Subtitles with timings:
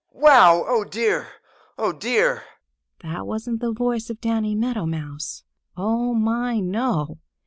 [0.15, 0.63] Wow!
[0.67, 1.27] Oh, dear!
[1.77, 2.41] Oh, dear!"
[3.01, 5.43] That wasn't the voice of Danny Meadow Mouse.
[5.77, 7.19] Oh, my, no!